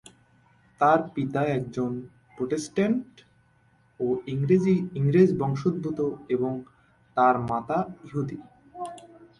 তার 0.81 0.99
পিতা 1.15 1.41
একজন 1.57 1.91
প্রটেস্ট্যান্ট 2.37 3.07
ও 3.99 4.05
ইংরেজ 4.97 5.29
বংশোদ্ভূত 5.39 5.99
এবং 6.35 6.53
তার 7.17 7.35
মাতা 7.49 7.77
ইহুদি। 8.05 8.37